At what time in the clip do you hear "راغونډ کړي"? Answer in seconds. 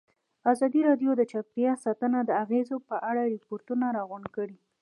3.97-4.57